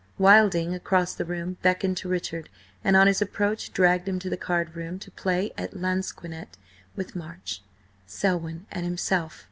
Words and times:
Wilding, 0.17 0.73
across 0.73 1.13
the 1.13 1.25
room, 1.25 1.57
beckoned 1.61 1.95
to 1.97 2.09
Richard, 2.09 2.49
and 2.83 2.95
on 2.95 3.05
his 3.05 3.21
approach, 3.21 3.71
dragged 3.71 4.09
him 4.09 4.17
to 4.17 4.31
the 4.31 4.35
card 4.35 4.75
room 4.75 4.97
to 4.97 5.11
play 5.11 5.51
at 5.59 5.75
lansquenet 5.79 6.57
with 6.95 7.15
March, 7.15 7.61
Selwyn 8.07 8.65
and 8.71 8.83
himself. 8.83 9.39